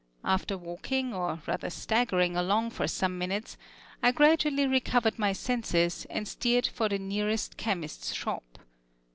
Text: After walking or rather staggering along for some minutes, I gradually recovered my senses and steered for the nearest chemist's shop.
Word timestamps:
After 0.25 0.57
walking 0.57 1.13
or 1.13 1.43
rather 1.45 1.69
staggering 1.69 2.35
along 2.35 2.71
for 2.71 2.87
some 2.87 3.19
minutes, 3.19 3.55
I 4.01 4.11
gradually 4.11 4.65
recovered 4.65 5.19
my 5.19 5.31
senses 5.31 6.07
and 6.09 6.27
steered 6.27 6.65
for 6.65 6.89
the 6.89 6.97
nearest 6.97 7.55
chemist's 7.55 8.11
shop. 8.11 8.57